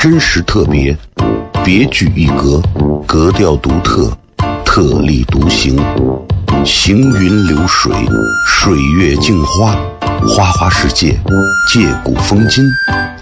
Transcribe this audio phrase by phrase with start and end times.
[0.00, 0.96] 真实特别，
[1.62, 2.62] 别具一格，
[3.06, 4.10] 格调独特，
[4.64, 5.78] 特立独行，
[6.64, 7.92] 行云流水，
[8.46, 9.76] 水月镜花，
[10.26, 11.20] 花花世界，
[11.70, 12.64] 借古风今，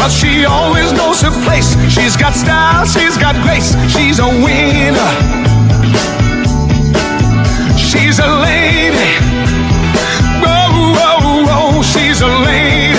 [0.00, 1.76] But she always knows her place.
[1.90, 3.76] She's got style, she's got grace.
[3.92, 5.12] She's a winner.
[7.76, 9.20] She's a lady.
[10.40, 12.96] Whoa, whoa, whoa, she's a lady.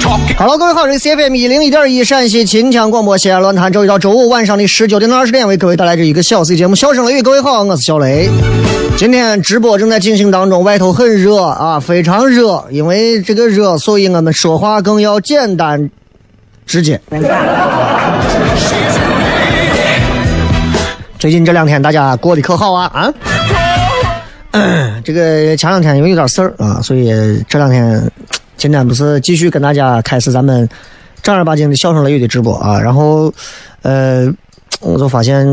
[0.00, 0.36] Talking.
[0.36, 7.20] Hello，各位好，这里是 FM 一零一点一陕西秦腔广播西安论坛，周一到周五晚上的十九点到二十点为各位带来这一个小 C 节目《笑声雷雨》。
[7.22, 8.28] 各位好，我是小雷。
[9.02, 15.90] 今天直播正在进行当中，外头很热啊，非常热，因为这个热，所以我们说话更要简单
[16.66, 17.00] 直接。
[21.18, 23.12] 最近这两天大家过得可好啊
[24.52, 25.02] 啊？
[25.02, 27.10] 这个前两天因为有点事儿啊，所以
[27.48, 28.08] 这两天
[28.56, 30.68] 今天不是继续跟大家开始咱们
[31.24, 32.78] 正儿八经的笑声雷雨的直播啊。
[32.78, 33.34] 然后
[33.82, 34.32] 呃，
[34.78, 35.44] 我就发现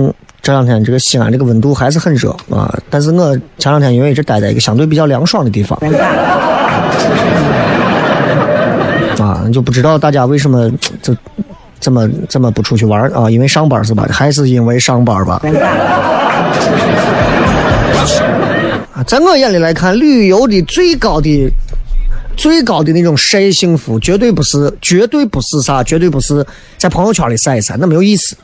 [0.42, 2.74] 这两天这个西安这个温度还是很热啊。
[2.90, 5.78] 但是我前两天因为一直待在一个相对比较凉爽的地方
[9.20, 11.14] 啊，就不知道大家为什么就
[11.80, 13.30] 这么这么不出去玩啊？
[13.30, 14.08] 因为上班是吧？
[14.10, 15.42] 还是因为上班吧？
[18.94, 21.52] 啊，在我眼里来看，旅游的最高的、
[22.36, 26.46] 最高的那种晒幸福，绝对不是，绝对不是啥，绝对不是
[26.78, 28.36] 在朋友圈里晒一晒，那没有意思。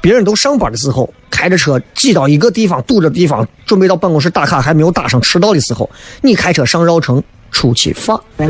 [0.00, 5.88] 别人都上班的时候，开着车挤到一个地方，堵着地方，准备到办公室打卡还没有打上迟到的时候，
[6.20, 8.20] 你开车上绕城出去发。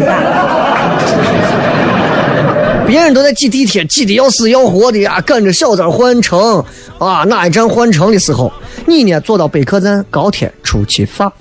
[2.86, 6.62] 别人都在挤地铁，挤的要死要活的呀，赶着小子换乘
[6.98, 8.52] 啊，哪一站换乘的时候，
[8.86, 11.32] 你呢坐到北客站高铁出去发。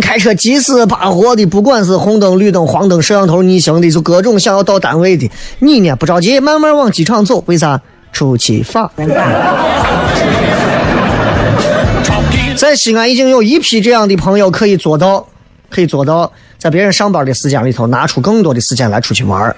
[0.00, 7.80] 开车急死扒活的，不管是红灯、绿灯、黄灯、摄像头逆行的，就各种想要到单位的，你呢不着急，慢慢往机场走，为啥？
[8.10, 8.90] 出去发。
[12.56, 15.24] 在西安已经有一批这样的朋友可以做到，
[15.68, 19.54] 可以做到在别人上班的时间里头拿出更多的时间来出去玩。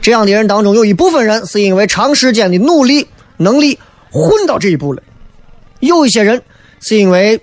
[0.00, 3.06] 这样的人当中，有一部分人是因为长时间的努力
[3.38, 3.78] 能力
[4.10, 5.02] 混到这一步了，
[5.80, 6.40] 有一些人
[6.80, 7.38] 是因为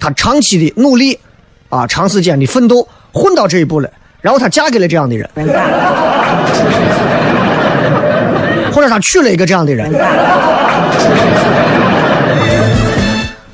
[0.00, 1.18] 他长期的努力
[1.68, 3.90] 啊，长时间的奋斗混到这一步了，
[4.20, 5.28] 然后他嫁给了这样的人，
[8.72, 9.92] 或者他娶了一个这样的人，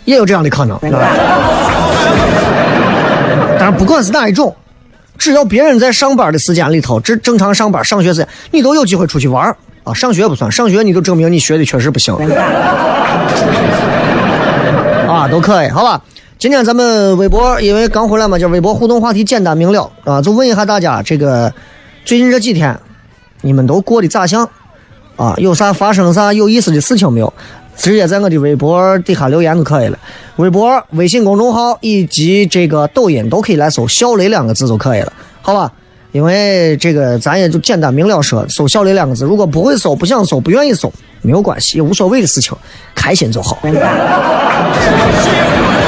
[0.05, 0.79] 也有这样的可能。
[3.59, 4.55] 但是不管是哪一种，
[5.17, 9.55] 只要别人在上班的时间里头，正正常上班、上学时间，你都有机会出去玩
[9.85, 9.95] 啊。
[9.95, 12.15] 上学不算，上学你就证明你学的确实不行
[15.09, 16.01] 啊，都可以，好吧？
[16.43, 21.55] 今天咱们微博，因为刚回来嘛，就微博互动话题简单明了啊，就问一下大家，这个
[22.05, 22.77] 最近这几天
[23.43, 24.51] 你们都过得咋样
[25.15, 25.37] 啊？
[25.39, 27.33] 有啥发生啥有意思的事情没有？
[27.77, 29.97] 直接在我的微博底下留言就可以了。
[30.35, 35.13] 微博、微信公众号以及这个抖音都可以来搜“小雷”两个字就可以了，
[35.43, 35.71] 好吧？
[36.11, 42.53] 因为这个咱也就简单明了说，搜“小雷”两个字，如果不会搜、不想搜、不愿意搜，没有关系，也无所谓的事情，
[42.97, 43.61] 开心就好。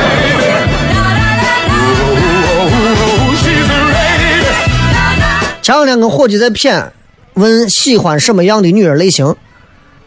[5.64, 6.90] 前两天跟伙计在谝
[7.32, 9.25] 问喜欢什么样的女人类型，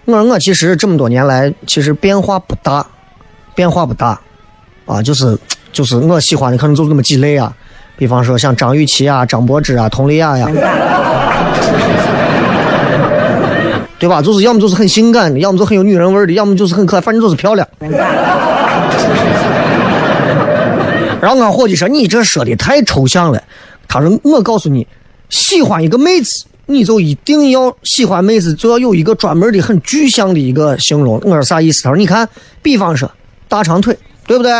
[0.05, 2.85] 我说我其实这么多年来其实变化不大，
[3.55, 4.21] 变化不大，
[4.85, 5.35] 啊，就是
[5.73, 7.51] 就是我喜欢的可能就是那么几类啊，
[7.97, 10.47] 比方说像张雨绮啊、张柏芝啊、佟丽娅呀，
[13.97, 14.21] 对吧？
[14.21, 17.67] 就是要么就是很性感的，要么就很有女人味的，要么就是很可爱，反正就是漂亮。
[21.19, 23.41] 然后俺伙计说：“你这说的太抽象了。”
[23.89, 24.85] 他说：“我告诉你，
[25.29, 31.83] 喜欢一个妹子，你就一定要喜欢妹子，就要有一个专门的、很具象的一个形容。”我说啥意思？
[31.83, 32.27] 他说：“你看，
[32.61, 33.09] 比方说
[33.47, 34.51] 大长腿，对不对？”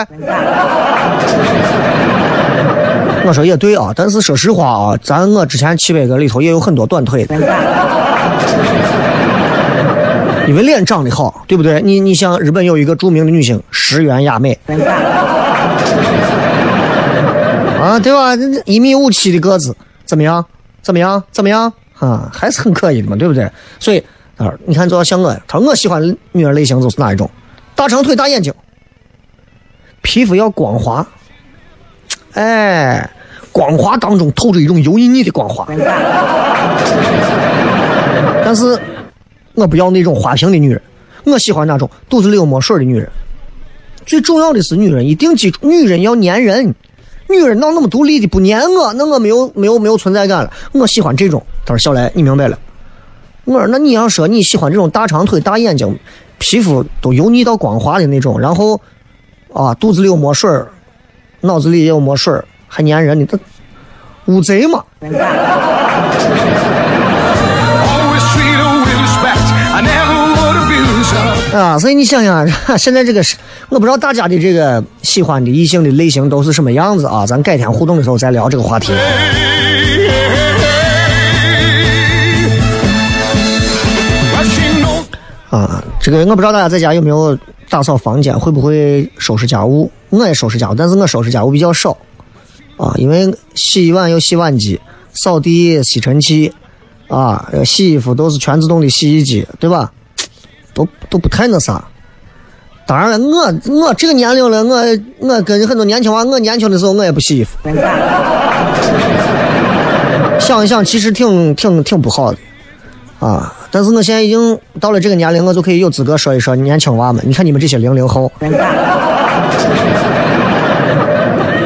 [3.26, 7.36] 我说也对啊，但是说实话啊，咱我之前七百个里头也有很多短腿的，
[10.48, 11.82] 因为脸长得好，对不对？
[11.82, 14.58] 你你像日本有一个著名的女星石原亚美。
[17.82, 18.34] 啊，对吧？
[18.64, 19.76] 一米五七的个子，
[20.06, 20.46] 怎么样？
[20.82, 21.22] 怎么样？
[21.32, 21.72] 怎么样？
[22.00, 23.50] 啊，还是很可以的嘛，对不对？
[23.80, 23.98] 所以，
[24.38, 26.02] 啊，你看，就要像我，他说我喜欢
[26.32, 27.30] 女人类型就是哪一种？
[27.76, 28.54] 大长腿、大眼睛，
[30.02, 31.08] 皮肤要光滑，
[32.34, 33.10] 哎，
[33.52, 35.68] 光滑当中透着一种油腻腻的光滑。
[38.46, 38.80] 但是，
[39.56, 40.82] 我不要那种花瓶的女人，
[41.26, 43.10] 我喜欢那种肚子里有墨水的女人。
[44.06, 46.76] 最重要的是，女人一定记住，女人要粘人。
[47.30, 50.52] 女人闹那么独立的不粘我，那我没有没有没有存在感了。
[50.72, 51.44] 我喜欢这种。
[51.66, 52.58] 他说：“小来，你明白了？”
[53.46, 55.98] 我说：“那你要说你喜欢这种大长腿、大眼睛、
[56.38, 58.80] 皮肤都油腻到光滑的那种，然后
[59.54, 60.68] 啊，肚子里有墨水儿
[61.42, 63.40] 脑子里也有墨水儿还粘人的，这
[64.34, 64.84] 乌贼嘛。
[71.54, 72.46] ”啊，所以你想想，
[72.78, 73.38] 现在这个是，
[73.70, 77.26] 我不知道大家的这个喜欢的异性的类型都是什么样子啊？
[77.26, 78.94] 咱改天互动的时候再聊这个话题。
[85.50, 87.38] 啊，这个我不知道大家在家有没有
[87.70, 89.92] 打扫房间，会不会收拾家务？
[90.10, 91.98] 我也收拾家务，但是我收拾家务比较少
[92.78, 94.80] 啊，因为洗碗有洗碗机，
[95.12, 96.54] 扫地吸尘器，
[97.10, 99.92] 啊，洗衣服都是全自动的洗衣机，对吧？
[100.74, 101.84] 都都不太那啥，
[102.88, 104.82] 当然了，我我这个年龄了，我
[105.20, 107.58] 我跟很多年轻娃，我年轻的时候我也不洗衣服。
[110.40, 112.38] 想一想，其实挺挺挺不好的，
[113.20, 113.54] 啊！
[113.70, 117.22] 但是我现在已经到了这个年龄，我就可以有资格说一说年轻娃们。
[117.28, 118.32] 你看你们这些零零后，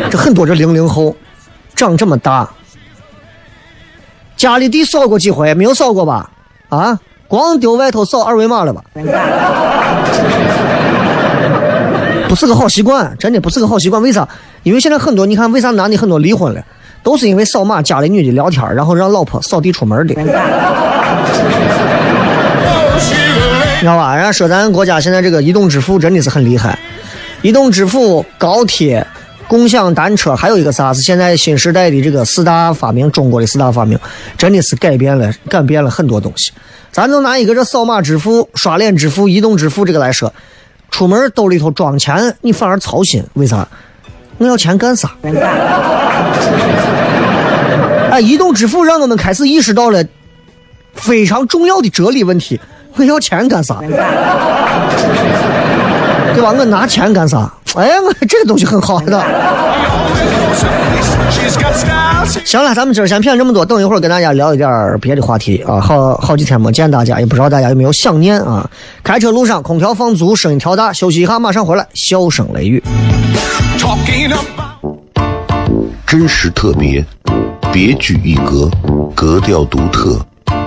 [0.10, 1.16] 这很多这零零后
[1.76, 2.50] 长这么大，
[4.36, 5.54] 家里地扫过几回？
[5.54, 6.32] 没有扫过吧？
[6.70, 7.00] 啊？
[7.28, 8.84] 光丢外头扫二维码了吧？
[12.32, 14.02] 不是个好习惯，真的不是个好习惯。
[14.02, 14.26] 为啥？
[14.64, 16.64] 因为现在很多，你看，为啥男的很多离婚了，
[17.04, 20.16] 都是因为扫码加了女的聊天，然后让老婆扫地出门的。
[20.16, 20.24] 你
[23.82, 24.16] 知道吧？
[24.16, 26.80] 人家说咱国家现在这个移动支付真的是很厉害，
[27.42, 29.06] 移动支付、高铁、
[29.50, 34.00] 共享单车，还有一个啥是现在新时代的这个四大发明，中国的四大发明，
[34.38, 36.54] 真的是改变了改变了很多东西。
[36.94, 40.34] 咱就拿一个这扫码支付、刷脸支付、移动支付这个来说，
[40.92, 43.68] 出门兜里头装钱，你反而操心，为啥？
[44.38, 45.10] 我要钱干啥？
[48.12, 50.04] 哎，移动支付让我们开始意识到了
[50.94, 52.60] 非常重要的哲理问题：
[52.96, 53.80] 我要钱干啥？
[56.34, 56.54] 对吧？
[56.58, 57.52] 我拿钱干啥？
[57.76, 59.18] 哎，我这个东西很好的。
[62.46, 65.80] 行了，咱们今儿先骗这么多，等一会儿跟大家聊一点别的话题啊。
[65.80, 68.70] 好好几天没见大家，也不知道大家有没有想念啊。
[69.04, 71.88] 开车路上空调放足，声音调大，休息一下，马上回来。
[71.94, 72.84] 笑声雷雨，
[76.06, 77.04] 真实特别，
[77.72, 78.70] 别具一格，
[79.16, 80.20] 格调独特，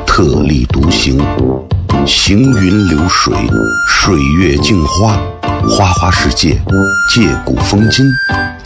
[0.07, 1.21] 特立独行，
[2.07, 3.35] 行云流水，
[3.89, 5.19] 水月镜花，
[5.69, 6.59] 花花世界，
[7.15, 8.07] 借古风今，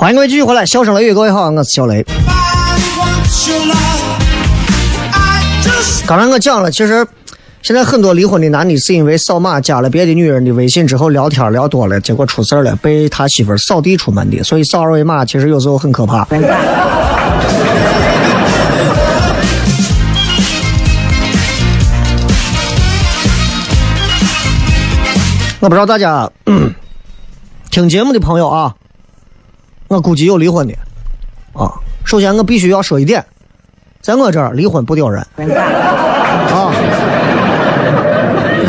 [0.00, 2.02] 欢迎各位继续回来，笑声雷雨，各位好，我是小雷。
[6.06, 7.06] 刚才我讲了，其实
[7.60, 14.42] 现在很多离婚的男的是因为扫码加了别的女人的微信之后聊天聊多了，结果出事了，被他媳妇扫地出门的。
[14.42, 16.26] 所以扫二维码其实有时候很可怕。
[25.60, 26.74] 我不知道大家、嗯
[27.70, 28.74] 听节目的朋友啊，
[29.90, 30.74] 我估计有离婚的
[31.52, 31.72] 啊。
[32.04, 33.24] 首先，我必须要说一点，
[34.00, 36.72] 在我这儿离婚不丢人啊。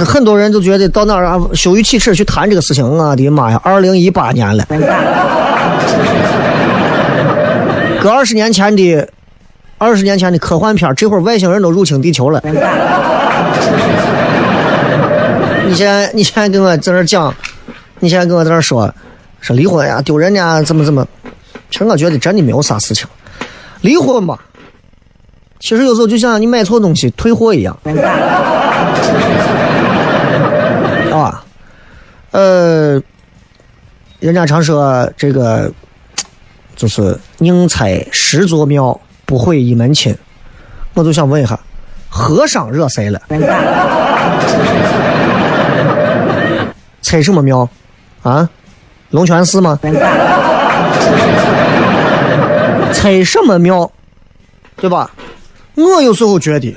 [0.04, 3.62] 很多人就觉得到那儿啊羞于启齿去谈这个事情，我的妈呀！
[3.64, 4.66] 二零一八年了，
[8.02, 9.08] 搁二十年前的
[9.78, 12.42] 二十年前的科幻片儿，这会儿外星人都入侵地球了。
[15.68, 17.32] 你现在你现在跟我在这儿讲，
[18.00, 18.92] 你现在跟我在这儿说
[19.42, 21.06] 说离婚呀、丢人呀，怎么怎么？
[21.70, 23.08] 其实我觉得真的没有啥事情。
[23.82, 24.40] 离婚吧，
[25.60, 27.78] 其实有时候就像你买错东西退货一样，
[31.12, 31.44] 啊，
[32.32, 33.02] 呃，
[34.20, 35.72] 人家常说这个
[36.76, 40.16] 就是宁拆十座庙，不毁一门亲。
[40.94, 41.60] 我就想问一下，
[42.10, 43.20] 和尚惹谁了？
[47.02, 47.68] 拆什么庙？
[48.24, 48.48] 啊，
[49.12, 49.80] 龙泉寺吗？
[52.94, 53.92] 拆什么庙？
[54.78, 55.12] 对吧？
[55.76, 56.76] 我有时候觉得，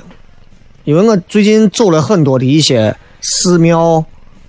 [0.83, 4.03] 因为我最近走了很多的一些寺庙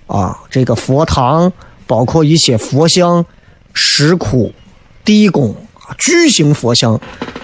[0.07, 1.51] 啊，这个佛堂，
[1.85, 3.25] 包括一些佛像、
[3.73, 4.53] 石窟、
[5.03, 5.55] 地宫、
[5.97, 6.99] 巨型佛像，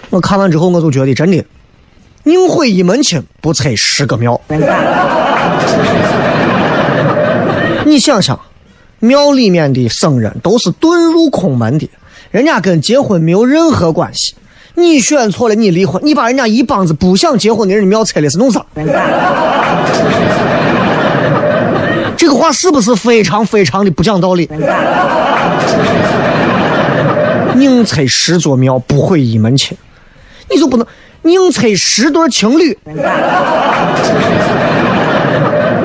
[0.09, 1.43] 我看完之后，我就觉得真的，
[2.23, 4.39] 宁毁一门亲，不拆十个庙。
[7.85, 8.39] 你想想，
[9.03, 11.89] 庙里面的僧人都是遁入空门的，
[12.31, 14.33] 人家跟结婚没有任何关系。
[14.75, 18.65] 你选错了，你离婚，你把人家一帮子不想结婚的人的庙拆了是弄啥？
[22.15, 24.49] 这个话是不是非常非常的不讲道理？
[27.55, 29.77] 宁拆十座庙，不毁一门亲，
[30.49, 30.87] 你就不能
[31.23, 32.77] 宁拆十对情侣？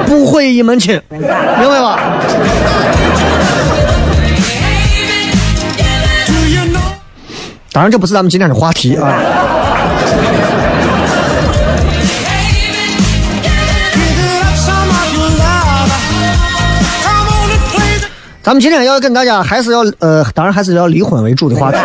[0.06, 1.98] 不毁一门亲，明白吧？
[7.78, 9.06] 当然，这不是咱们今天的话题啊。
[18.42, 21.78] 咱们今天要跟大家还是要呃，当然还是要离婚为主的话题。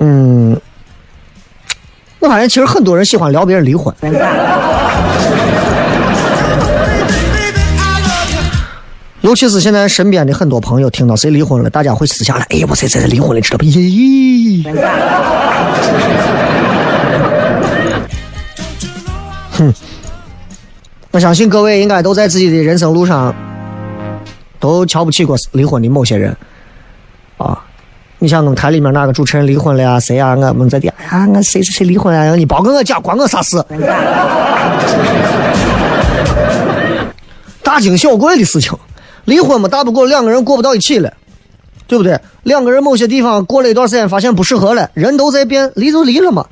[0.00, 0.60] 嗯，
[2.18, 3.94] 我发现其实很多人喜欢聊别人离婚。
[9.28, 13.64] 尤其是现在身边的很多朋友听到谁离婚了，大家会私下来，哎呀，我谁谁谁离婚了，知道不？
[13.66, 14.64] 咦，
[19.52, 19.74] 哼，
[21.10, 23.34] 我相信各位应该都在自己的人生路上
[24.58, 26.34] 都瞧不起过离婚的某些人
[27.36, 27.62] 啊。
[28.20, 30.34] 你像我们台里面那个主持人离婚了呀，谁呀？
[30.34, 32.34] 我们在的，哎呀，我谁谁谁离婚了？
[32.34, 33.62] 你别跟我讲，关我啥事？
[37.62, 38.72] 大惊小怪的事情。
[39.28, 41.12] 离婚嘛，大不过两个人过不到一起了，
[41.86, 42.18] 对不对？
[42.44, 46.46] 两个人某些地方过了一段时间，发现不适合了，人都在变，离就离了嘛，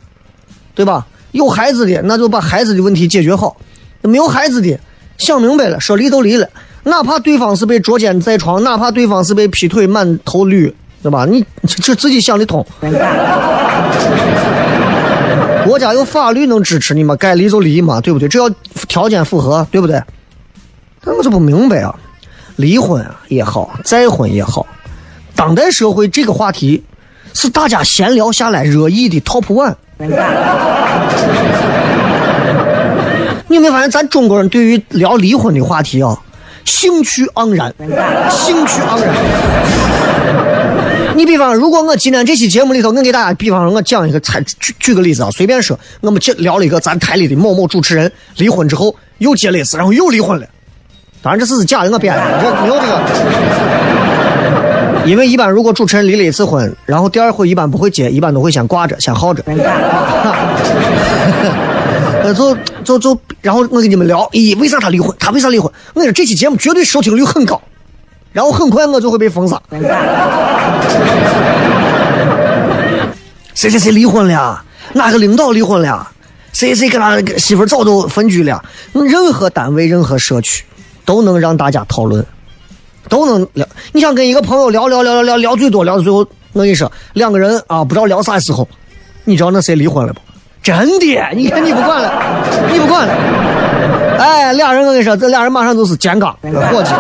[0.75, 1.07] 对吧？
[1.33, 3.57] 有孩子的，那就把孩子的问题解决好；
[4.03, 4.79] 没有孩子的，
[5.17, 6.47] 想明白了，说离就离了。
[6.85, 11.25] 哪怕对方是被捉奸在床，哪怕对方是被劈腿满头绿，对吧？
[11.25, 12.65] 你这自己想得通。
[15.65, 17.17] 国家有法律能支持你吗？
[17.17, 18.29] 该离就离嘛，对不对？
[18.29, 18.51] 只要
[18.87, 20.01] 条件符合，对不对？
[21.03, 21.95] 但我就不明白啊。
[22.57, 24.67] 离婚啊也好，再婚也好，
[25.35, 26.83] 当代社会这个话题
[27.35, 29.75] 是大家闲聊下来热议的 top one。
[33.49, 36.19] 你有没有发现，咱中国人对于聊离婚的话题啊，
[36.65, 37.75] 兴趣盎然，
[38.31, 39.15] 兴趣盎然。
[41.15, 50.47] 你比方，如果我今天这期节目里头，我给大家，比方说，我讲一个，举举个例子啊，随便说，我们聊了一个咱台里的某某主持人离婚之后又结了一次，然后又离婚了。
[51.27, 53.01] 当然这是假的，我编的，这没有这个。
[55.05, 59.43] 因为一般如果主持人离了一次婚，然后第二回一般不会结，一般都会先挂着，先耗着。
[62.23, 65.13] 呃，就就就，然后我跟你们聊，咦，为啥他离婚？
[65.19, 65.69] 他为啥离婚？
[65.95, 67.61] 我说这期节目绝对收听率很高，
[68.33, 69.61] 然后很快我就会被封杀。
[73.53, 74.63] 谁谁谁离婚了？
[74.93, 76.07] 哪个领导离婚了？
[76.53, 78.63] 谁谁跟他媳妇早都分居了？
[78.93, 80.65] 任何单位、任何社区
[81.07, 82.23] 都能让大家讨论，
[83.09, 83.67] 都能聊。
[83.93, 86.19] 你想跟一个朋友聊聊聊聊聊聊最多聊到最后，
[86.53, 88.69] 我跟你说，两个人啊，不知道聊啥时候，
[89.25, 90.21] 你知道那谁离婚了不？
[90.63, 92.13] 真的，你看你不管了，
[92.73, 93.15] 你不管 了。
[94.19, 96.93] 哎，俩人我跟你说，这俩人马上都是肩杠伙计。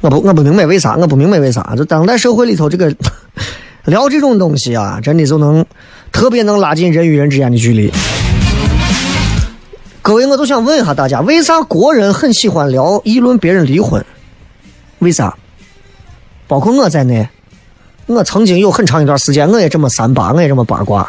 [0.00, 2.90] 我不我不明白为啥，我不明白为啥，就当代社会里头这个
[3.84, 5.64] 聊这种东西啊，真的就能
[6.10, 7.92] 特别能拉近人与人之间的距离。
[10.02, 14.04] 各位，我就想问一下大家，为啥国人很喜欢聊议论别人离婚？
[14.98, 15.32] 为啥？
[16.48, 17.28] 包括我在内。
[18.06, 21.08] 我曾经有很长一段时间，我也这么三八，我也这么八卦。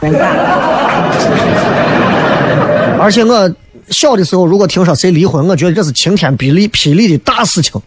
[3.00, 3.52] 而且我
[3.90, 7.82] 小的时候，如果听说谁离婚，我觉得这是晴天霹雳霹雳的大事情。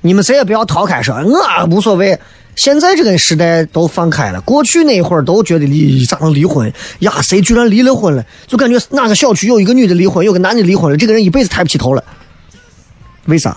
[0.00, 2.18] 你们谁也不要逃开说，我无所谓。
[2.58, 7.22] 现在这个时代都放开了，过去那会儿都觉得离咋能离婚呀？
[7.22, 8.26] 谁居然离了婚了？
[8.48, 12.02] 就感觉哪个小区有一个女的离婚，有个男的离婚了，这个人一辈子抬不起头了。
[13.26, 13.56] 为啥？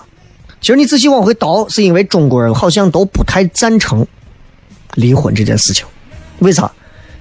[0.60, 4.06] 其实你仔细往回倒，是因为中国人好像都不太赞成。
[4.94, 5.84] 离婚这件事情，
[6.38, 6.70] 为啥？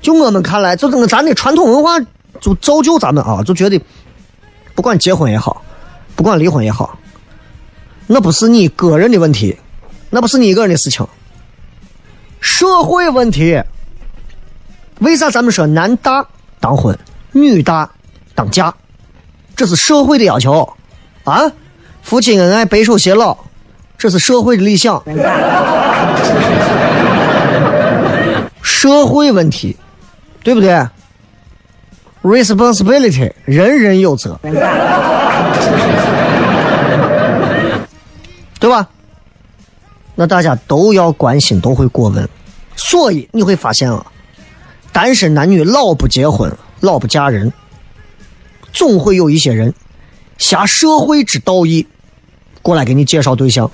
[0.02, 2.00] 就我们看来，就个咱的传统文化
[2.39, 3.82] 就造就咱们啊，就觉得
[4.76, 5.63] 不管结婚也好，
[6.15, 7.00] 不管离婚也好，
[8.08, 9.58] 那不是你个人的问题，
[10.10, 11.08] 那不是你一个人的事情，
[12.41, 13.63] 社会问题。
[14.99, 16.25] 为啥咱们说男大
[16.60, 16.97] 当婚，
[17.32, 17.89] 女大
[18.36, 18.73] 当嫁？
[19.56, 20.67] 这是社会的要求
[21.23, 21.51] 啊！
[22.01, 23.38] 夫妻恩爱，白首偕老，
[23.97, 25.04] 这是社会的理想。
[28.63, 29.77] 社会问题，
[30.43, 30.88] 对不对
[32.23, 34.39] ？Responsibility，人人有责，
[38.60, 38.88] 对吧？
[40.21, 42.29] 那大家都要关心，都会过问，
[42.75, 44.05] 所以你会发现啊，
[44.93, 47.51] 单身男女老不结婚，老不嫁人，
[48.71, 49.73] 总会有一些人
[50.38, 51.88] 挟社会之道义，
[52.62, 53.67] 过来给你介绍对象。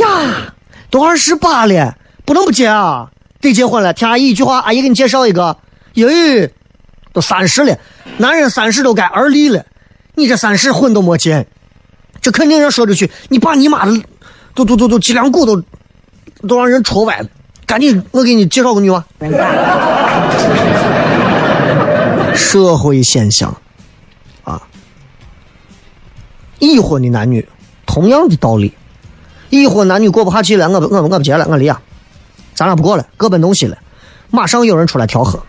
[0.00, 0.52] 呀，
[0.90, 1.96] 都二十八了。
[2.24, 3.94] 不能不结啊，得结婚了。
[3.94, 5.56] 听阿姨一句话，阿姨给你介绍一个。
[5.94, 6.50] 咦，
[7.12, 7.78] 都三十了，
[8.16, 9.64] 男人三十都该而立了，
[10.16, 11.46] 你这三十婚都没结，
[12.24, 14.02] 这肯定要说出去，你把你妈的，
[14.54, 15.62] 都都都都脊梁骨都
[16.48, 17.28] 都让人戳歪了。
[17.66, 19.04] 赶紧，我给你介绍个女娃。
[22.34, 23.54] 社会现象
[24.42, 24.62] 啊，
[26.60, 27.46] 已婚的男女
[27.84, 28.72] 同样的道理，
[29.50, 31.78] 已婚男女过不下去了，我不我我不结了，我离啊。
[32.54, 33.76] 咱俩不过了，各奔东西了。
[34.30, 35.42] 马上有人出来调和，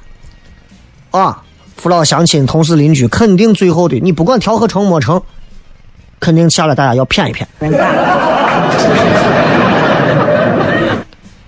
[1.11, 1.41] 啊，
[1.77, 5.21] 父老乡亲、同事邻居，肯定最后的你不管调和成没成，
[6.25, 7.47] 肯定下来大家要骗一骗。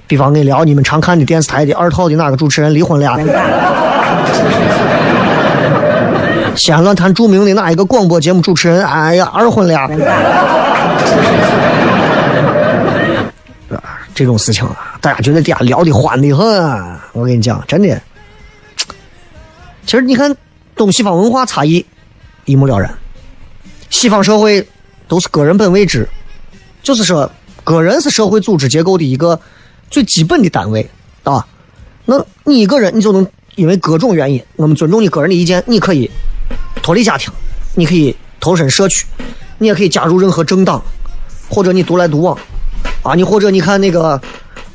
[0.06, 3.18] 比方跟你聊你们常看的电视台的二套的哪个主持人离婚了？
[6.56, 8.86] 西安论坛著名的哪一个广播节目主持人？
[8.86, 9.90] 哎呀，二婚了？
[14.14, 14.96] 这种事情啊。
[15.02, 16.46] 大家觉得底下聊的欢的很，
[17.14, 18.00] 我跟你讲，真的。
[19.88, 20.32] 其实你看
[20.76, 21.84] 东西方文化差异
[22.46, 22.94] 一目了然。
[23.90, 24.66] 西方社会
[25.08, 26.08] 都是个人本位制，
[26.84, 27.30] 就是说
[27.64, 29.40] 个人是社会组织结构的一个
[29.90, 30.88] 最基本的单位
[31.24, 31.46] 啊。
[32.06, 36.10] 那你一个人，你就能因为各种原因，我们尊重你个人的意见，你可以
[36.82, 37.32] 脱离家庭，
[37.76, 39.06] 你可以投身社区，
[39.58, 40.82] 你也可以加入任何政党，
[41.50, 42.38] 或者你独来独往
[43.04, 44.22] 啊，你或者你看那个。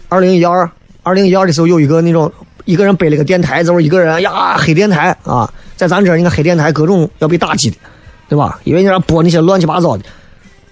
[0.09, 0.71] 二零一二，
[1.03, 2.31] 二零一二的时候有一个那种
[2.67, 7.77] 一个人背了个电台，就是一个人呀黑电台啊，在咱这你看黑电台各种要被打击的，
[8.33, 8.59] 对吧？
[8.65, 10.03] 因为你那播那些乱七八糟的，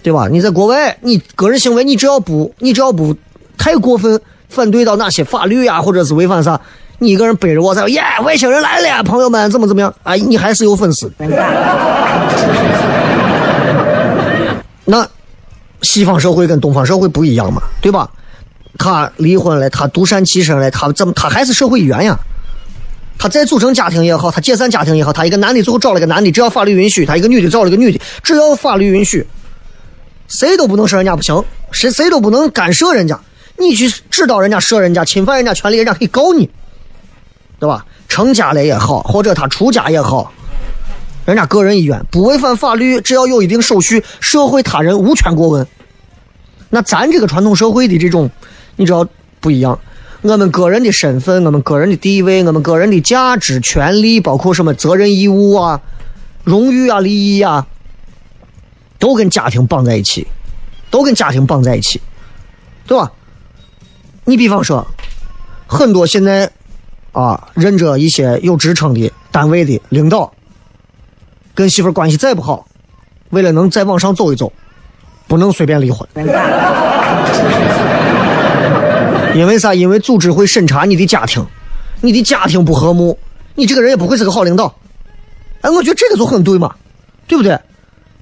[0.02, 0.26] 对吧？
[0.30, 3.14] 你在国外，你个人行为你只要不你只要不
[3.58, 4.18] 太过分
[4.48, 6.58] 反对到哪些法律呀，或者是违反啥，
[7.00, 10.14] 你一个人背着我在耶外星人来了，朋友们怎么怎么样啊？
[10.14, 11.12] 你还是有粉丝。
[14.86, 15.06] 那
[15.82, 18.08] 西方社会跟东方社会不一样嘛，对吧？
[18.78, 22.18] 他离婚了，他独善其身了，他怎么他还是社会一员呀？
[23.22, 29.26] 他再组成家庭也好，他解散家庭也好，他一个男的最后找了个男的，只要法律允许；他一个女的找了个女的，只要法律允许，
[30.26, 33.20] 谁都不能说人家不行，谁谁都不能干涉人家。
[33.58, 36.48] 你去指导人家、说人家、侵犯人家权利，人家可以告你，
[37.58, 37.84] 对吧？
[38.08, 40.32] 成家了也好，或者他出家也好，
[41.26, 45.66] 人家个人意愿不违反法律，只要有一定手续，社会他人无权过问。
[46.70, 48.30] 那咱这个传统社会的这种，
[48.76, 49.06] 你知道
[49.40, 49.78] 不一样。
[50.22, 55.80] 我们个人的身份、我们个人的地位、我们个人的价值、权利，包括什么责任义务啊、
[56.44, 57.66] 荣誉啊、利益啊，
[58.98, 60.26] 都跟家庭绑在一起，
[60.90, 62.02] 都跟家庭绑在一起，
[62.86, 63.10] 对吧？
[64.24, 64.86] 你比方说，
[65.66, 66.50] 很多现在
[67.12, 70.30] 啊，任着一些有职称的单位的领导，
[71.54, 72.68] 跟媳妇关系再不好，
[73.30, 74.52] 为了能再往上走一走，
[75.26, 76.06] 不能随便离婚。
[79.36, 79.74] 因为啥？
[79.74, 81.44] 因为组织会审查你的家庭，
[82.00, 83.18] 你的家庭不和睦，
[83.54, 84.74] 你这个人也不会是个好领导。
[85.60, 86.74] 哎，我觉得这个就很对嘛，
[87.26, 87.58] 对不对？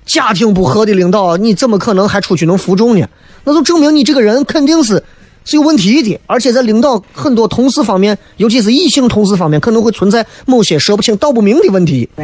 [0.05, 3.07] 家庭不和的领导，你怎么可能还出去能服众呢？
[3.45, 5.03] 那就证明你这个人肯定是
[5.45, 12.09] 是有问题的，而且在领导很多同事方面，尤其是异性同事方面，可能会存在某些说不清道不明的问题。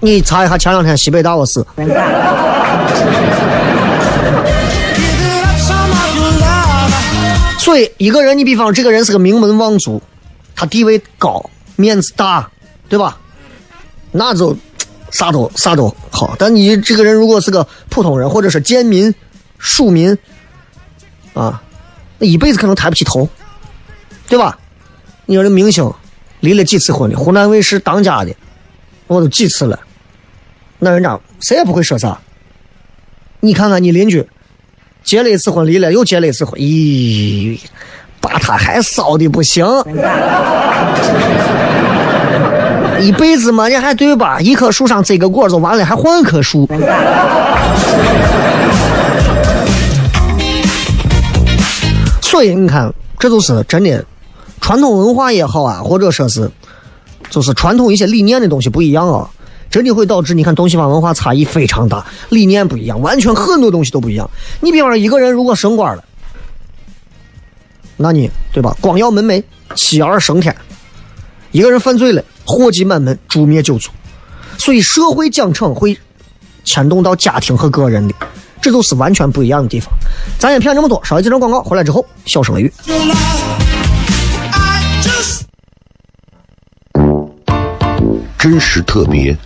[0.00, 1.64] 你查一下前两天西北大窝事。
[7.66, 10.00] 所以一个人，你比方这个人是个名门望族，
[10.54, 12.48] 他地位高，面子大，
[12.88, 13.18] 对吧？
[14.12, 14.56] 那就
[15.10, 16.36] 啥都啥都好。
[16.38, 19.12] 但你这个人如果是个普通人，或者是贱民、
[19.58, 20.16] 庶民，
[21.34, 21.60] 啊，
[22.20, 23.28] 那一辈子可能抬不起头，
[24.28, 24.56] 对吧？
[25.24, 25.92] 你说这明星
[26.38, 28.32] 离了几次婚的，湖南卫视当家的，
[29.08, 29.80] 我都几次了，
[30.78, 32.16] 那人家谁也不会说啥。
[33.40, 34.24] 你看看你邻居。
[35.06, 37.56] 结了一次婚，离了又结了一次婚，咦，
[38.20, 39.64] 把他还骚的不行，
[43.00, 44.40] 一辈子嘛，你还对吧？
[44.40, 46.68] 一棵树上摘个果就完了，还换棵树。
[52.20, 54.04] 所以你看，这就是真的，
[54.60, 56.50] 传统文化也好啊，或者说是，
[57.30, 59.30] 就是传统一些理念的东西不一样啊。
[59.70, 64.28] 真的会导致你看东西方文化差异非常大，理念不一样，完全很多东西都不一样。
[64.60, 66.04] 你比方说一个人如果升官了，
[67.96, 68.76] 那你对吧？
[68.80, 69.42] 光耀门楣，
[69.74, 70.54] 妻儿升天；
[71.50, 73.90] 一个人犯罪了，祸及满门，诛灭九族。
[74.58, 75.98] 所以社会奖惩会
[76.64, 78.14] 牵动到家庭和个人的，
[78.60, 79.90] 这都是完全不一样的地方。
[80.38, 82.72] 咱先骗这么多，稍微几张广告回来之后，小声雷雨。
[88.48, 89.36] 真实特别，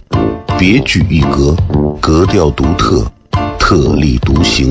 [0.59, 1.57] 别具一格，
[2.03, 3.11] 格调独特，
[3.59, 4.71] 特立独行，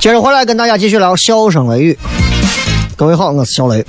[0.00, 1.98] 接着回来跟大家继续聊笑声雷雨。
[2.96, 3.84] 各位好，我是小雷。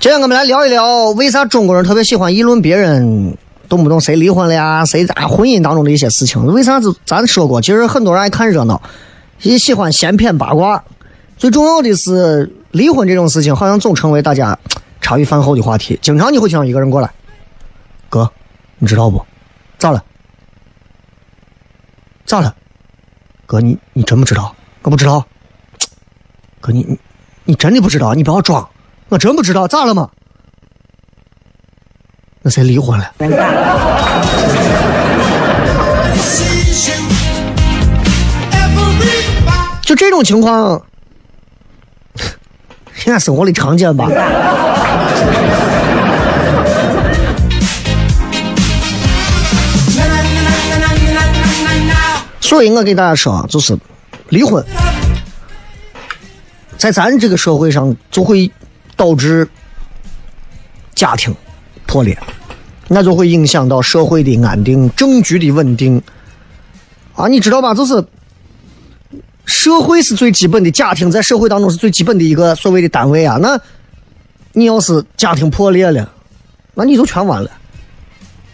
[0.00, 3.36] 今天我们来聊一聊，为啥中国人特别喜欢议论别人，
[3.68, 6.42] 动不动谁离婚了呀，谁在、婚姻当中的一些事情？
[6.46, 6.96] 为啥子？
[7.04, 8.80] 咱说过，其实很多人爱看热闹，
[9.42, 10.82] 也喜欢闲篇八卦。
[11.36, 14.58] 最重要的是，离婚这种事情好像总成为大家
[15.02, 15.98] 茶余饭后的话题。
[16.00, 17.10] 经常你会听到一个人过来，
[18.14, 18.30] 哥，
[18.78, 19.26] 你知道不？
[19.76, 20.04] 咋了？
[22.24, 22.54] 咋了？
[23.44, 24.54] 哥，你你真不知道？
[24.82, 25.26] 我不知道。
[26.60, 26.96] 哥，你你
[27.42, 28.14] 你真的不知道？
[28.14, 28.68] 你不要装。
[29.08, 30.08] 我真不知道咋了嘛？
[32.42, 33.12] 那谁离婚了？
[39.82, 40.80] 就这种情况，
[42.94, 44.08] 现在生活里常见吧？
[52.44, 53.76] 所以我给大家说啊，就是
[54.28, 54.62] 离婚，
[56.76, 58.48] 在咱这个社会上就会
[58.96, 59.48] 导致
[60.94, 61.34] 家庭
[61.86, 62.16] 破裂，
[62.86, 66.00] 那就会影响到社会的安定、政局的稳定。
[67.14, 67.72] 啊，你知道吧？
[67.72, 68.04] 就是
[69.46, 73.38] 社会是最基本的，家庭在社会当中是最基本的一个所谓的单位啊。
[73.40, 73.58] 那
[74.52, 76.12] 你要是家庭破裂了，
[76.74, 77.50] 那你就全完了。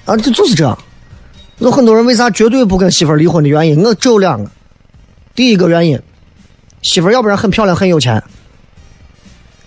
[0.05, 0.79] 啊，就就是这样。
[1.61, 4.51] 有很多人为啥绝对不跟媳妇离婚的原因，我只有两个。
[5.35, 6.01] 第一个原因，
[6.83, 8.19] 媳妇要不然很漂亮很有钱；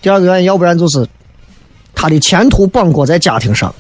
[0.02, 1.08] 第二个原因，要不然就是
[1.94, 3.74] 她的前途绑裹在家庭上。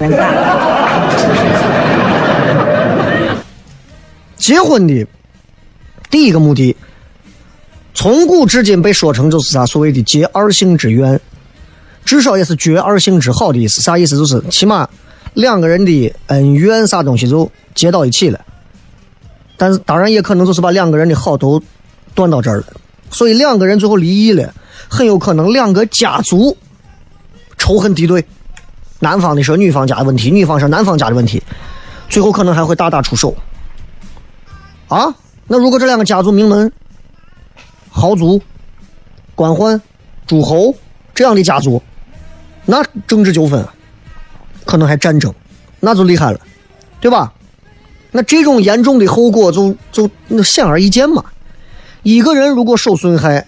[4.37, 5.07] 结婚的
[6.11, 6.75] 第一个目的，
[7.95, 11.19] 从古至今被说成就是啥所谓的结二性之冤，
[12.05, 13.81] 至少也是绝二性之好的意思。
[13.81, 14.15] 啥意思？
[14.17, 14.87] 就是起码
[15.33, 18.39] 两个人的恩怨啥东西就结到一起了。
[19.57, 21.61] 但是当然也可能就是把两个人的好都
[22.15, 22.65] 断到这儿了，
[23.11, 24.53] 所以两个人最后离异了，
[24.89, 26.57] 很有可能两个家族
[27.57, 28.25] 仇恨敌对，
[28.99, 31.41] 男方的说女方家的问题，女方说男方家的问题，
[32.09, 33.33] 最后可能还会大打出手。
[34.89, 35.15] 啊，
[35.47, 36.71] 那如果这两个家族名门、
[37.89, 38.41] 豪族、
[39.35, 39.79] 官宦、
[40.27, 40.75] 诸侯
[41.13, 41.81] 这样的家族，
[42.65, 43.65] 那政治纠纷
[44.65, 45.33] 可能还战争，
[45.79, 46.39] 那就厉害了，
[46.99, 47.31] 对吧？
[48.13, 51.21] 那这种严重的后果就就那显而易见嘛。
[52.03, 53.45] 一个人如果受损害，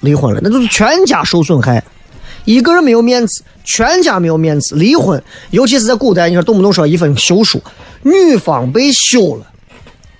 [0.00, 1.82] 离婚了，那就是全家受损害。
[2.44, 4.74] 一个人没有面子，全家没有面子。
[4.74, 7.62] 离婚，尤其是在古代，你说动不动说一份休书，
[8.02, 9.46] 女方被休了，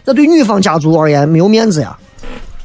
[0.04, 1.96] 那对女方家族而言没有面子呀。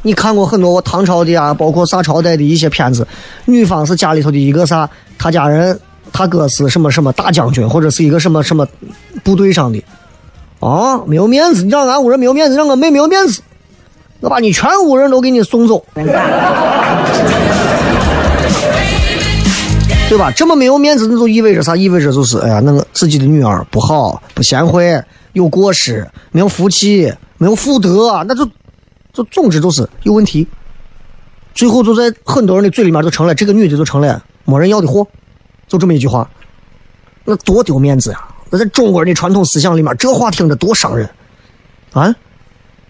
[0.02, 3.08] 你看过很多我唐朝的啊，包括啥朝代的一些片子，
[3.46, 5.80] 女方是家里头的一个啥，他家人
[6.12, 8.68] 他哥是什么什么大将军，或者是一个什么什么
[9.24, 9.82] 部队上的，
[10.64, 13.42] 啊，没有面子，你让俺屋人没有面子，让我妹没有面子，
[14.22, 15.84] 我把你全屋人都给你送走，
[20.08, 20.32] 对吧？
[20.32, 21.76] 这么没有面子，那就意味着啥？
[21.76, 28.46] 意味着就是，哎呀，那个自己的女儿不好，不贤惠，有过失，没有福气，没有福德，那就
[29.12, 30.48] 就总之就是有问题。
[31.54, 35.06] 最后就在很多人的嘴里面就成了这个女的就成了没人要的货，
[35.68, 36.30] 就这么一句话，
[37.26, 38.20] 那多丢面子呀！
[38.54, 41.10] 那在中国人的传统思想里面，这话听着多伤人。
[41.92, 42.16] 啊，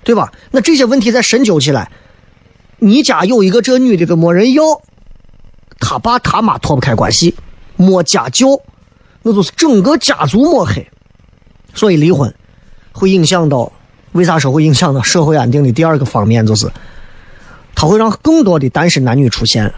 [0.04, 0.30] 对吧？
[0.52, 1.90] 那这些问题再深究起来，
[2.80, 4.62] 你家有一个这女的都没人要，
[5.80, 7.34] 他爸他妈脱不开关系，
[7.78, 8.60] 没家教，
[9.22, 10.86] 那就是整个家族抹黑，
[11.74, 12.34] 所以离婚
[12.92, 13.72] 会影响到，
[14.12, 16.70] 为啥说会影响到社会安定的第二个方面就是，
[17.74, 19.74] 它会让更多的单身男女出现，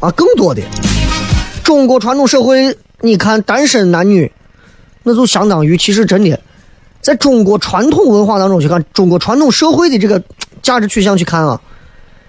[0.00, 0.62] 啊，更多的
[1.62, 4.30] 中国传统社会，你看单身男女，
[5.04, 6.40] 那就相当于其实真的，
[7.00, 10.20] 在中国传统文化当中去看，中国传统社会的这个
[10.62, 11.60] 价值取向去看啊，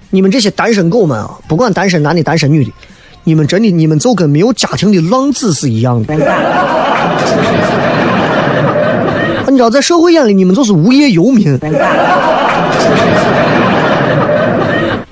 [0.09, 2.71] 你们这些单身狗们啊，不管单身男的单身女的，
[3.23, 6.13] 你们真的你们就跟没有家庭的浪子是一样的。
[9.47, 11.57] 你知道，在社会眼里，你们就是无业游民，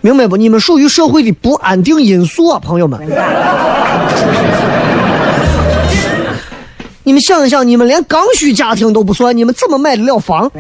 [0.02, 0.36] 明白不？
[0.36, 3.00] 你们属于社会的不安定因素啊，朋友们。
[7.04, 10.50] 你们想一想，你们连刚需家庭都不算，你们怎么买得了房？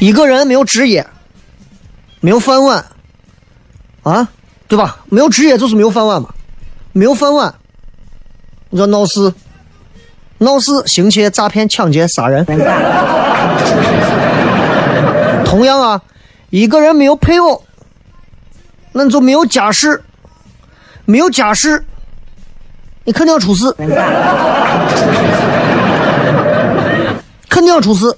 [0.00, 1.06] 一个人没有职业，
[2.20, 2.84] 没有饭碗，
[4.02, 4.28] 啊，
[4.68, 4.98] 对吧？
[5.08, 6.28] 没有职业就是没有饭碗嘛，
[6.92, 7.54] 没有饭碗，
[8.70, 9.32] 你说闹事，
[10.38, 12.44] 闹事、行窃、诈骗、抢劫、杀人。
[15.46, 16.02] 同样啊，
[16.50, 17.62] 一个人没有配偶，
[18.92, 20.02] 那就没有家室，
[21.04, 21.84] 没有家室，
[23.04, 23.70] 你肯定要出事，
[27.48, 28.16] 肯定要出事。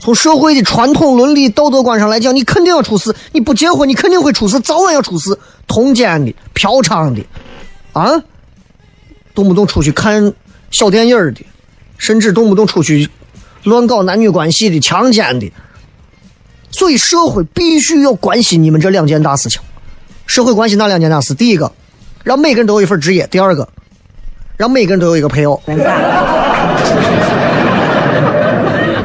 [0.00, 3.14] 从社会的传统伦理道德观上来讲，你肯定要出事。
[3.32, 5.38] 你不结婚，你肯定会出事，早晚要出事。
[5.66, 7.24] 通奸的、嫖娼的，
[7.94, 8.22] 啊，
[9.34, 10.34] 动不动出去看
[10.70, 11.46] 小电影的，
[11.96, 13.08] 甚至动不动出去
[13.62, 15.50] 乱搞男女关系的、强奸的。
[16.70, 19.62] 所以社会必须要关心你们这两件大事情。
[20.26, 21.32] 社会关心哪两件大事？
[21.32, 21.72] 第一个，
[22.24, 23.68] 让每个人都有一份职业；第二个，
[24.56, 25.62] 让每个人都有一个配偶，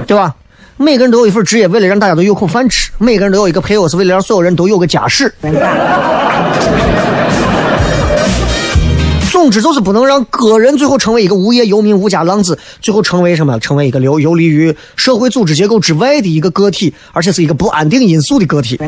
[0.08, 0.34] 对吧？
[0.78, 5.34] 每个人都有一份职业，为了让大家都有口饭吃；每个人都有一个配偶，是为了让所有人都有个家室。
[9.30, 13.60] 总之就是不能让个人最后成为一个无业游民、无家浪子，最后成为什么？
[13.60, 18.80] 成为一个流游离于社会组织结构之外的一个个体，而且是一个不安定因素的个体。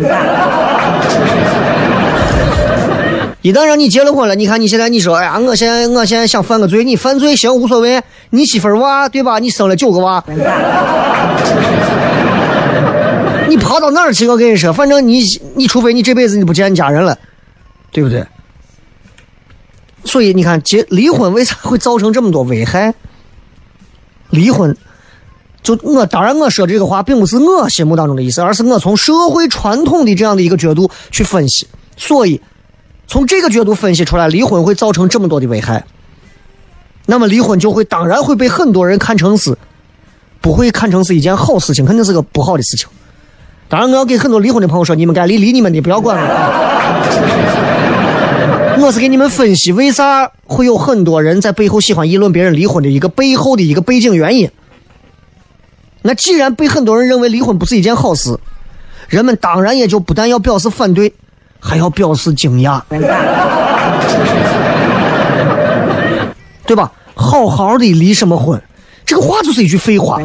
[3.41, 7.99] 一旦让你结了婚了，你看你现在你说，哎呀，我现在我现在想犯个罪，你犯罪行无所谓，
[8.29, 9.39] 你媳妇儿娃对吧？
[9.39, 10.23] 你生了九个娃，
[13.49, 14.27] 你跑到哪儿去？
[14.27, 15.23] 我跟你说，反正你
[15.55, 17.17] 你除非你这辈子你不见你家人了，
[17.91, 18.23] 对不对？
[20.05, 22.93] 所以你看，结离婚为啥会造成这么多危害？
[24.29, 24.77] 离婚，
[25.63, 31.65] 就我当然我说这个话，并不是我心目当中的意思，而是我从社会传统的这样的一个角度去分析，
[31.97, 32.39] 所以。
[33.11, 35.83] 从这个角度分析出来，离婚会造成这么多的危害，
[37.07, 39.57] 那么离婚就会当然会被很多人看成是，
[40.39, 42.87] 不会看成是一件好事情，肯定是个不好的事情。
[43.67, 46.23] 当然，我要给很多离婚的朋友说，你们该离离你们的，不要管我。
[48.79, 54.49] 我是给你们分析为啥会有很多人在背后喜欢议论别人离婚的一个背后的一个背景原因。
[56.01, 58.39] 那既然被很多人认为离婚不是一件好事，
[59.09, 61.13] 人们当然也就不但要表示反对。
[61.61, 62.81] 还要表示惊讶，
[66.65, 66.91] 对吧？
[67.13, 68.59] 好好的离什么婚？
[69.05, 70.17] 这个话就是一句废话。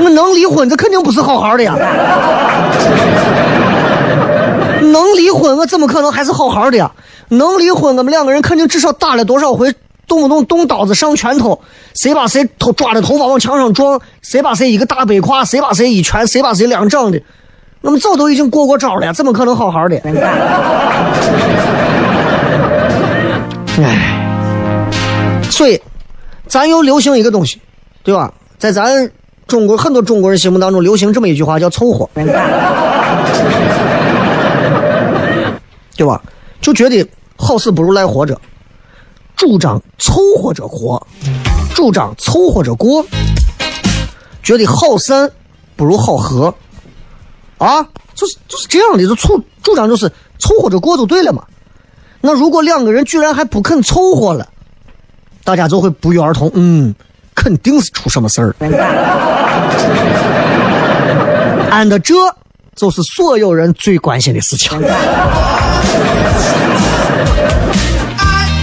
[0.00, 1.74] 我能离婚，这肯定不是好好的呀。
[4.80, 6.90] 能离婚，我怎么可能还是好好的呀？
[7.28, 9.74] 能离婚，我们两个人肯定至少打了多少回，
[10.06, 11.60] 动不动动刀子上拳头，
[11.94, 17.20] 谁把谁头抓着头发往墙上撞，谁把谁一个大背胯，谁把谁一拳，谁把谁两掌的。
[17.86, 19.96] 我们早都已经过过招了，怎么可能好好的？
[23.80, 24.18] 哎，
[25.48, 25.80] 所以，
[26.48, 27.60] 咱又流行一个东西，
[28.02, 28.32] 对吧？
[28.58, 29.08] 在咱
[29.46, 32.10] 中国很多中国人心目当中，流行这么一句话，叫凑合，
[35.96, 36.20] 对吧？
[36.60, 38.36] 就觉得好死不如赖活着，
[39.36, 41.00] 主张凑合着活，
[41.72, 43.06] 主张凑合着过，
[44.42, 45.30] 觉得好散
[45.76, 46.52] 不如好合。
[47.58, 47.82] 啊，
[48.14, 51.42] 就是就是这样的，就凑主张就是凑合着过就对了嘛。
[52.20, 54.48] 那如果两个人居然还不肯凑合了，
[55.44, 56.94] 大家就会不约而同，嗯，
[57.34, 58.54] 肯定是出什么事儿。
[61.70, 62.14] 按的这
[62.74, 64.76] 就是所有人最关心的事情。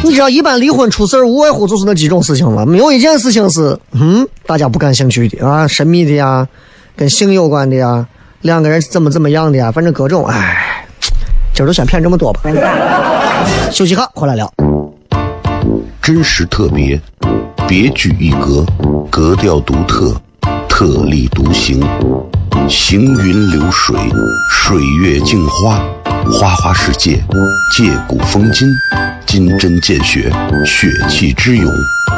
[0.04, 6.46] 你知道，一般离婚出事儿，无外乎就是那几种事情了，没有一件事情是嗯大家不感兴趣的啊，神秘的呀，
[6.96, 8.06] 跟性有关的呀。
[8.44, 9.72] 两个人是怎么怎么样的呀？
[9.72, 10.86] 反正各种，哎，
[11.56, 12.42] 今儿就先骗这么多吧。
[13.72, 14.52] 休息哈，回来聊。
[16.02, 17.00] 真实特别，
[17.68, 18.66] 别具一格，
[19.10, 20.14] 格调独特，
[20.68, 21.80] 特立独行，
[22.70, 23.96] 行云流水，
[24.50, 25.82] 水月镜花，
[26.32, 27.22] 花花世界，
[27.76, 28.68] 借古风今，
[29.26, 30.32] 金针见血，
[30.66, 31.72] 血气之勇。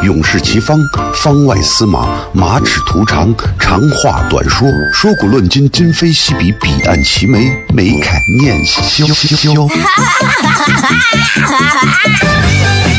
[0.04, 0.78] 勇士齐方，
[1.13, 9.06] 方外司马，马齿图长，长话短说，说古论今，今非昔比，彼岸齐眉，眉开眼笑。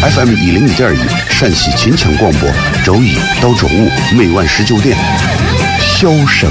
[0.02, 0.98] FM 一零一点一，
[1.30, 2.48] 陕西秦腔广播，
[2.84, 4.96] 周一到周五每晚十九点，
[5.80, 6.50] 笑声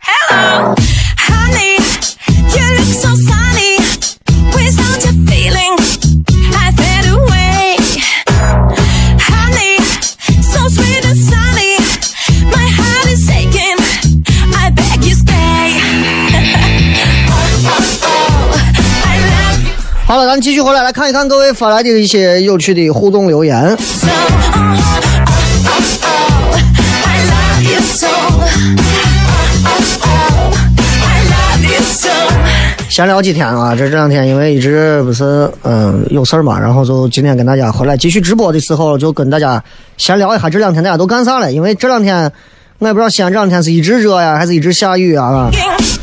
[0.00, 0.74] hello
[1.16, 1.78] honey
[20.06, 23.76] 好了咱们继续回来来看一看各位发来的一些有趣的互动留言。
[23.78, 25.07] So
[32.88, 39.62] 闲聊几天啊，这这两天因为一直不是嗯有事儿嘛，然后就今天跟大家回来继续直播的时候，就跟大家
[39.96, 41.52] 闲聊一下这两天大家都干啥了。
[41.52, 42.32] 因为这两天
[42.80, 45.48] 我也不知道西安这两天是一直热呀，还是一直下雨啊。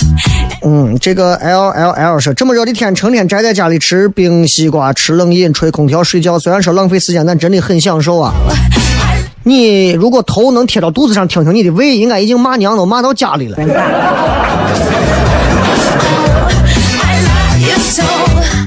[0.63, 8.33] 嗯，这个 L L L 说，这么热的天，成天宅在家里吃冰西瓜、吃冷饮、吹空调、睡觉，虽然说浪费时间，但真的很享受啊。
[9.47, 13.55] 你如果头能贴到肚子上听听你的胃，应该已经骂娘都骂到家里了。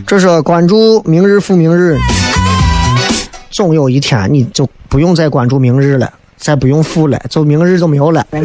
[0.07, 1.99] 这是关注明日复明日，
[3.51, 8.25] 总有一天你就不用再关注明日了，再不用复了，就明日就没有了。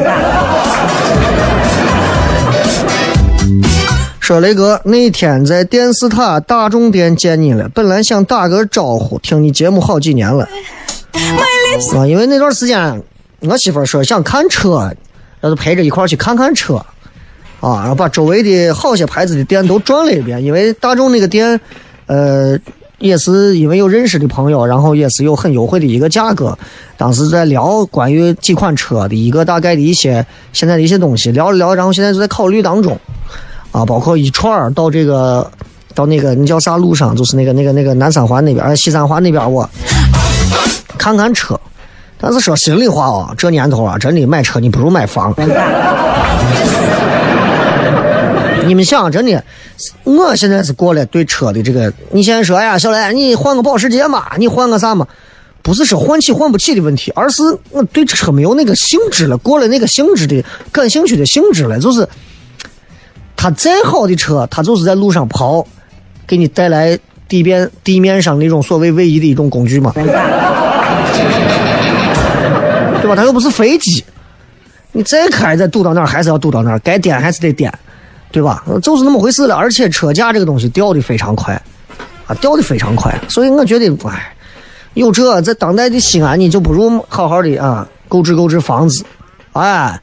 [4.19, 10.49] 说雷哥，那天在电视塔大众店见你了，本来想打个招呼，听你节目好几年了
[11.97, 13.01] 啊，因为那段时间
[13.41, 14.91] 我媳妇说想看车，
[15.41, 16.75] 那就陪着一块去看看车，
[17.59, 21.59] 啊，然后把周围的好些牌子的店都转了一遍，因为大众那个店，
[22.05, 22.57] 呃，
[22.99, 26.57] 也是因为有认识的朋友，然后也是有很优惠的一个价格。
[26.95, 32.97] 当时在聊关于几款车的一个大概的一些现在的一些东西，聊了聊，然后现在就在考虑当中，
[33.71, 35.51] 啊，包括一串到这个
[35.93, 39.69] 到那个那叫啥路上，就是那个那个那个南三环那边，西三环那边我。
[40.97, 41.59] 看看车。
[42.19, 45.33] 但是说心里话啊，这年头啊，真的买车你不如买房。
[48.65, 49.43] 你们想，真的，
[50.05, 55.05] 我现在是过了对车的这个，你现在说，哎呀，小雷，你换个保时捷嘛，你换个啥嘛？
[55.61, 60.41] 不是说换起换不起的问题，而是我对车没有那个兴致了，过了那个兴致的
[60.71, 62.07] 感兴趣的兴致了，就是
[63.35, 65.67] 它再好的车，它就是在路上跑，
[66.25, 66.97] 给你带来
[67.27, 69.91] 地面地面上那种所谓位移的一种工具嘛，
[73.01, 73.15] 对吧？
[73.15, 74.03] 它又不是飞机，
[74.91, 77.71] 你再开再堵到那儿还是要堵到那儿，该颠还是得颠，
[78.31, 78.63] 对吧？
[78.81, 79.55] 就是那么回事了。
[79.55, 81.53] 而且车价这个东西掉的非常快，
[82.25, 84.33] 啊，掉的非常快，所以我觉得，哎，
[84.93, 89.03] 有这在当代的西安，你就不如好好的啊，购置购置房子，
[89.51, 89.99] 哎，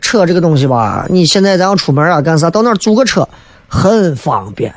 [0.00, 3.28] 车这个东西吧，你现在咱要出门啊干啥，到那儿租个车
[3.66, 4.72] 很方便，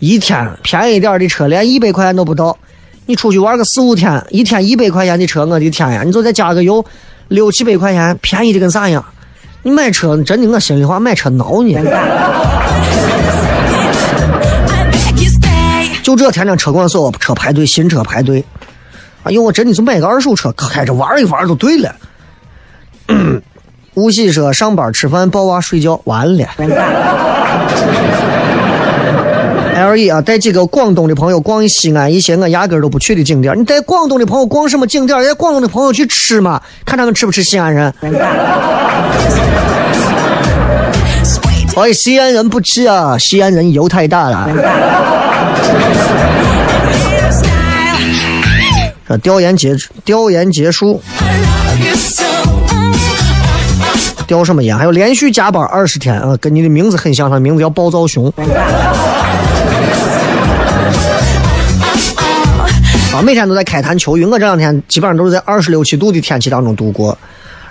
[0.00, 2.58] 一天便宜一点的车连一百块钱都不到。
[3.06, 6.02] 你出去玩个四五天，一天一百块钱的车，我的天呀！
[6.04, 6.84] 你就再加个油，
[7.28, 9.04] 六七百块钱，便宜的跟啥样？
[9.62, 11.74] 你买车真的，我心里话，买车挠你。
[16.02, 18.44] 就这天天车管所车排队，新车排队。
[19.24, 21.94] 哎呦，我真的就买个二手车，开着玩一玩就对了。
[23.08, 23.42] 嗯
[23.94, 26.46] 无锡说上班吃饭抱娃睡觉，完了。
[29.80, 33.58] L E 啊，带几个广东的朋友逛西安一些我压根儿都不去的景点。
[33.58, 35.18] 你带广东的朋友逛什么景点？
[35.24, 37.90] 带广东的朋友去吃嘛，看他们吃不吃西安人。
[41.76, 44.50] 哎，西安人不吃啊，西安人油太大了。
[49.08, 49.74] 这调研结
[50.04, 51.00] 调研结束，
[54.26, 54.76] 调什么研？
[54.76, 58.30] 还有连续加班二十天啊，跟你的名字很像，他名字叫暴躁熊。
[63.22, 67.16] 每天都在开坛求雨，我这两天基本上都是在二十六七度的天气当中度过。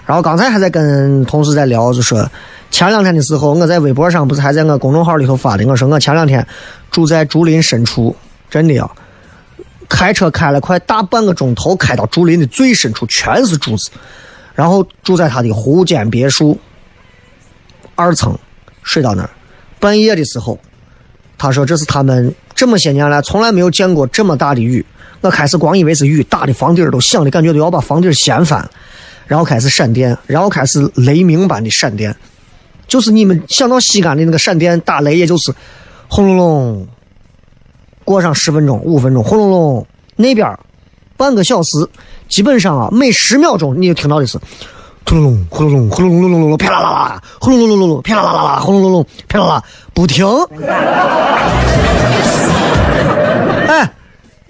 [0.06, 2.30] 然后刚才还在跟同事在聊，就说
[2.72, 6.46] 前两天的时候，我在微博上不是还在我公众号里头发的，我说我前两天
[6.90, 8.16] 住在竹林深处，
[8.50, 8.90] 真的啊，
[9.88, 13.92] 开车开了快大半个钟头，开到竹林的最深处，全是竹子，
[14.56, 16.60] 然后住在他的湖间别墅
[17.94, 18.36] 二层，
[18.82, 19.30] 睡到那儿。
[19.80, 20.60] 半夜的时候，
[21.38, 24.86] 他说这是他们这么些年来从来没有见过这么大的雨。
[25.22, 28.70] 我开始光以为是雨，打的房顶都响的感觉都要把房顶掀翻，
[29.28, 32.14] 然后开始闪电，然后开始雷鸣般的闪电，
[32.86, 35.54] 就是你们想到西安的那个闪电打雷，也就是
[36.10, 36.88] 轰隆隆，
[38.04, 39.88] 过上十分钟、五分钟，轰隆隆，
[40.18, 40.46] 那边
[41.16, 41.88] 半个小时，
[42.28, 44.38] 基本上啊，每十秒钟你就听到的是。
[45.06, 50.28] 轰隆隆，轰隆隆，轰隆隆隆隆隆，啪啦啦啦，轰隆隆隆隆隆，啪啦啦啦啦，轰隆隆隆，啪啦啦，不停。
[53.70, 53.88] 哎，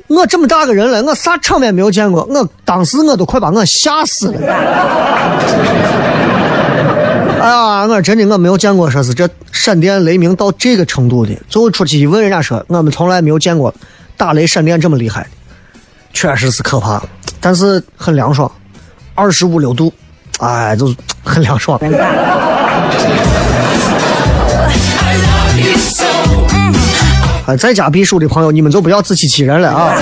[0.07, 2.23] 我这么大个人了，我啥场面没有见过？
[2.29, 4.39] 我当时我都快把我吓死了。
[7.41, 11.33] 哎呀，我真的我没有见过，说是这闪电雷鸣到这个程度的。
[11.49, 13.73] 最后出去一问，人家说我们从来没有见过
[14.15, 15.29] 打雷闪电这么厉害的，
[16.13, 17.01] 确实是可怕，
[17.41, 18.49] 但是很凉爽，
[19.15, 19.91] 二十五六度，
[20.39, 21.77] 哎，就是很凉爽。
[27.57, 29.93] 在家避暑的朋友，你们就不要自欺欺人了啊！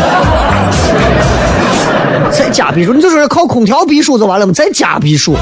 [2.32, 4.54] 在家避暑，你就是靠空调避暑就完了吗？
[4.54, 5.36] 在家避暑。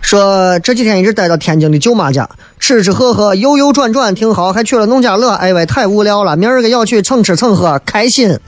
[0.00, 2.28] 说这几天一直待到天津的舅妈家，
[2.60, 4.52] 吃吃喝喝，悠悠转转，挺好。
[4.52, 6.36] 还去了农家乐，哎喂，太无聊了。
[6.36, 8.38] 明儿个要去蹭吃蹭喝，开心。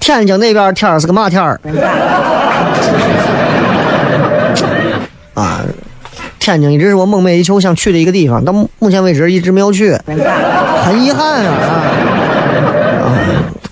[0.00, 1.60] 天津那边天儿是个嘛天儿？
[5.34, 5.60] 啊，
[6.38, 9.96] 天津一直是我梦寐以求想去的一个地方，到目前为止一直没有去，
[10.84, 11.54] 很遗憾啊。
[13.02, 13.14] 啊，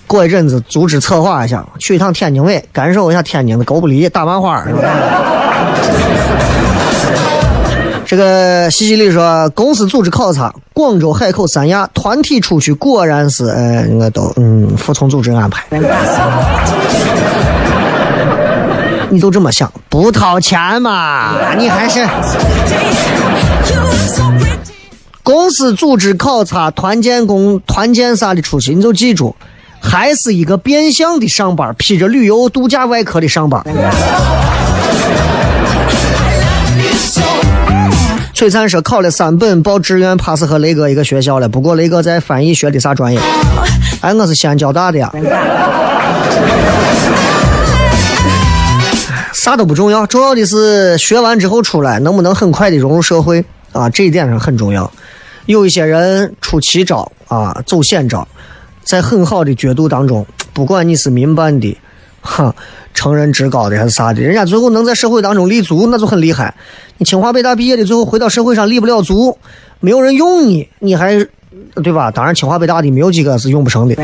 [0.07, 4.63] 过一阵子组织策划一下，去一趟天津卫，感受一下天津的狗不理、大麻花。
[4.65, 4.81] 是吧
[8.03, 15.63] 这个西西里说，公司组织考察，广州、海口、三亚团体出去，果然是呃，我都嗯服从组织安排。
[19.11, 21.53] 你就这么想，不掏钱嘛？
[21.57, 22.07] 你还是
[25.21, 29.35] 公司组织考察、团建工、团建啥的出去，你就记住，
[29.81, 33.61] 还是一个变相的上班，披着旅游度假外壳的上班。
[38.33, 41.49] 璀璨说考了三本，报志愿，怕是和雷哥一个学校了。
[41.49, 43.19] 不过雷哥在翻译学的啥专业？
[43.99, 45.11] 哎，我是西安交大的呀。
[49.33, 54.91] 啥都不重要，重要的是学完之后出来能不能很快的融入社会啊，这一点上很重要。
[55.45, 58.27] 有一些人出奇招啊，走险招，
[58.83, 61.77] 在很好的角度当中，不管你是民办的，
[62.21, 62.53] 哈，
[62.93, 66.53] 成人职高的还是啥的，人家最后能在社会当中立足，那就很厉害。
[66.97, 69.37] 你清华北大毕业的，最后回到社会上立不了足，
[69.79, 71.25] 没有人用你，你还
[71.81, 72.11] 对吧？
[72.11, 73.95] 当然，清华北大的没有几个是用不成的。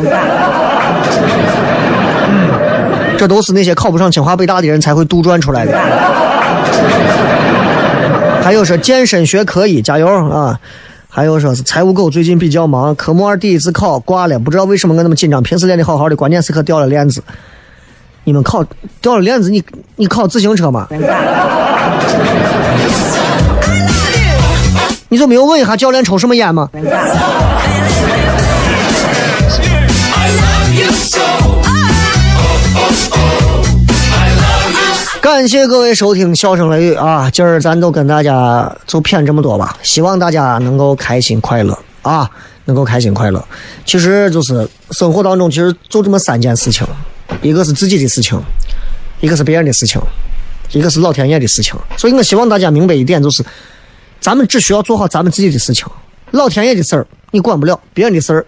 [3.18, 5.78] 这都是那些考不上清华北大的人才会杜撰出来的。
[8.43, 10.57] 还有说健身学可以，加油啊！
[11.09, 17.22] 还有说是财务狗最近比较忙，科目二第一次考挂了，不知道为什么我那么紧张，平时练的好好的，关键时刻掉了链子。
[18.24, 18.63] 你们考
[19.01, 19.63] 掉了链子，你
[19.95, 20.88] 你考自行车吗？
[25.09, 26.70] 你就没有问一下教练抽什么烟吗？
[35.30, 37.30] 感谢各位收听《笑声雷雨》啊！
[37.30, 42.28] 今儿咱都跟大家就谝这么多吧，希望大家能够开心快乐啊，
[42.63, 43.45] 能够开心快乐。
[43.86, 46.88] 其实就是生活当中，其实就这么三件事情，
[47.41, 48.41] 一个是自己的事情，
[49.19, 50.01] 一个是别人的事情，
[50.71, 51.75] 一个是老天爷的事情。
[51.97, 53.43] 所以我希望大家明白一点，就是
[54.21, 55.86] 咱们只需要做好咱们自己的事情，
[56.32, 58.45] 老天爷的事儿你管不了，别人的事儿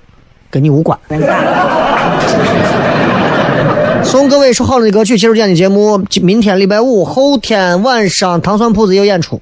[0.49, 0.97] 跟你无关。
[4.03, 6.03] 送各位一首好的歌曲，结束今天的节目。
[6.21, 9.39] 明天礼拜五，后天晚上糖蒜铺子有演出，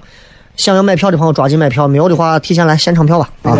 [0.55, 3.57] 想要买票的朋友抓紧买票，没有的话提前来现场票吧啊！